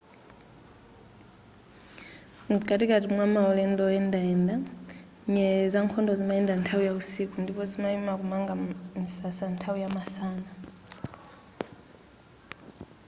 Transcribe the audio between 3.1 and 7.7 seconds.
mwa maulendo oyendayenda nyerere zankhondo zimayenda nthawi ya usiku ndipo